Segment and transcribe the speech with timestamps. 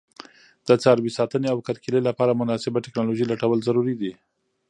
[0.67, 4.11] د څاروي ساتنې او کرکیلې لپاره مناسبه تکنالوژي لټول ضروري دي.